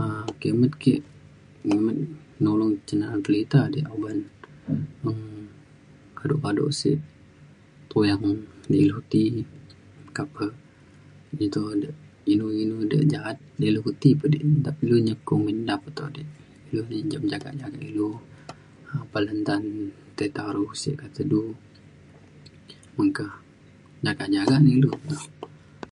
[0.00, 0.94] um kimet ke
[1.66, 1.96] ngimet
[2.42, 4.18] nolong cen na'a belita di oban
[5.02, 5.20] meng
[6.18, 6.98] kado kado sik
[7.90, 8.26] tuyang
[8.68, 9.20] na ilu ti
[10.04, 10.46] meka pe
[11.40, 11.88] iu to de
[12.32, 13.36] inu inu de ja'at
[13.68, 15.82] ilu ko ti pe de' nta pemilu nyokong mendap
[16.14, 16.22] de'.
[16.68, 18.08] ilu ja mencam jagak jagak ilu
[19.02, 19.54] apan le nta
[20.16, 21.40] tai daru sik kata du.
[22.96, 23.26] meka.
[24.04, 24.92] jagak jagak na ilu